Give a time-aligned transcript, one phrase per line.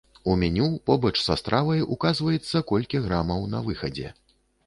[0.31, 4.15] У меню побач са стравай указваецца колькі грамаў на выхадзе.